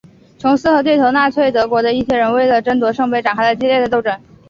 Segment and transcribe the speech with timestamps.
[0.39, 4.19] 琼斯和对头纳粹德国的一些人为了争夺圣杯展开了激烈的斗争。